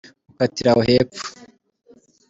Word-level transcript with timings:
ukatire 0.31 0.69
aho 0.71 0.81
hepfo. 0.87 1.25